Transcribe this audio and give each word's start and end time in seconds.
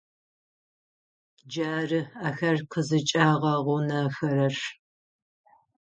Джары 1.51 1.99
ахэр 2.27 2.57
къызыкӏагъэгъунэхэрэр. 2.71 4.55